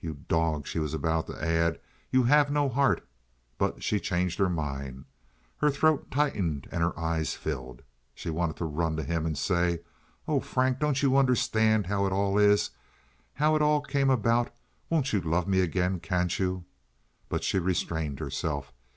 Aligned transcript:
"You 0.00 0.20
dog," 0.28 0.68
she 0.68 0.78
was 0.78 0.94
about 0.94 1.26
to 1.26 1.44
add, 1.44 1.80
"you 2.12 2.22
have 2.22 2.48
no 2.48 2.68
heart!" 2.68 3.04
but 3.58 3.82
she 3.82 3.98
changed 3.98 4.38
her 4.38 4.48
mind. 4.48 5.04
Her 5.56 5.68
throat 5.68 6.12
tightened 6.12 6.68
and 6.70 6.80
her 6.80 6.96
eyes 6.96 7.34
filled. 7.34 7.82
She 8.14 8.30
wanted 8.30 8.54
to 8.58 8.66
run 8.66 8.94
to 8.94 9.02
him 9.02 9.26
and 9.26 9.36
say: 9.36 9.80
"Oh, 10.28 10.38
Frank, 10.38 10.78
don't 10.78 11.02
you 11.02 11.16
understand 11.16 11.88
how 11.88 12.06
it 12.06 12.12
all 12.12 12.38
is, 12.38 12.70
how 13.32 13.56
it 13.56 13.62
all 13.62 13.80
came 13.80 14.10
about? 14.10 14.54
Won't 14.90 15.12
you 15.12 15.20
love 15.20 15.48
me 15.48 15.58
again—can't 15.58 16.38
you?" 16.38 16.66
But 17.28 17.42
she 17.42 17.58
restrained 17.58 18.20
herself. 18.20 18.72